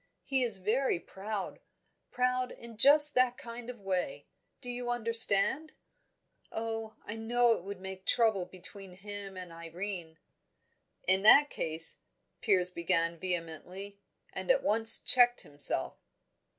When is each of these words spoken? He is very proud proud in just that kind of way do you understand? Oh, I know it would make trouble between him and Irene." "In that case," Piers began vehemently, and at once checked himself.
He 0.23 0.41
is 0.41 0.57
very 0.57 0.99
proud 0.99 1.59
proud 2.09 2.49
in 2.51 2.75
just 2.75 3.13
that 3.13 3.37
kind 3.37 3.69
of 3.69 3.79
way 3.79 4.25
do 4.59 4.67
you 4.67 4.89
understand? 4.89 5.73
Oh, 6.51 6.95
I 7.05 7.15
know 7.15 7.51
it 7.51 7.63
would 7.63 7.79
make 7.79 8.07
trouble 8.07 8.47
between 8.47 8.93
him 8.93 9.37
and 9.37 9.53
Irene." 9.53 10.17
"In 11.07 11.21
that 11.21 11.51
case," 11.51 11.99
Piers 12.41 12.71
began 12.71 13.19
vehemently, 13.19 13.99
and 14.33 14.49
at 14.49 14.63
once 14.63 14.97
checked 14.97 15.41
himself. 15.41 15.99